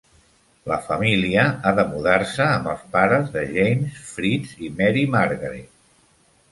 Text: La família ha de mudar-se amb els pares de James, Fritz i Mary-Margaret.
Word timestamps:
La 0.69 0.77
família 0.85 1.43
ha 1.51 1.73
de 1.81 1.85
mudar-se 1.91 2.47
amb 2.55 2.71
els 2.73 2.83
pares 2.97 3.31
de 3.37 3.47
James, 3.53 4.01
Fritz 4.17 4.59
i 4.69 4.73
Mary-Margaret. 4.81 5.75